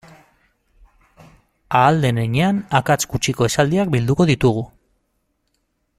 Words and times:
Ahal 1.81 2.01
den 2.05 2.21
heinean 2.23 2.63
akats 2.81 2.99
gutxiko 3.13 3.51
esaldiak 3.53 3.95
bilduko 3.97 4.31
ditugu. 4.35 4.65